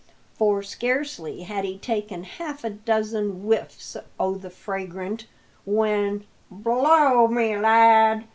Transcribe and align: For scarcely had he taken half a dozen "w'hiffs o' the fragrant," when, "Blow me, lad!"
For 0.33 0.63
scarcely 0.63 1.43
had 1.43 1.63
he 1.63 1.77
taken 1.77 2.23
half 2.23 2.63
a 2.63 2.71
dozen 2.71 3.43
"w'hiffs 3.43 3.95
o' 4.19 4.33
the 4.33 4.49
fragrant," 4.49 5.27
when, 5.63 6.25
"Blow 6.49 7.27
me, 7.27 7.55
lad!" 7.55 8.23